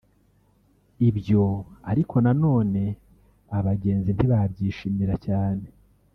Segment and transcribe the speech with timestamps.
[1.09, 1.43] Ibyo
[1.91, 2.83] ariko nanone
[3.57, 5.65] abagenzi ntibabyishimira cyane